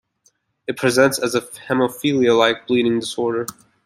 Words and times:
It 0.65 0.77
presents 0.77 1.19
as 1.19 1.35
a 1.35 1.41
hemophilia-like 1.41 2.65
bleeding 2.65 2.99
disorder. 2.99 3.45